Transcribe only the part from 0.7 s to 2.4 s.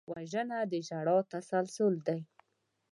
د ژړا تسلسل دی